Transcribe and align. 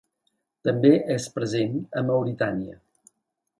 També 0.69 0.91
és 1.17 1.27
present 1.37 1.77
a 2.01 2.05
Mauritània. 2.09 2.77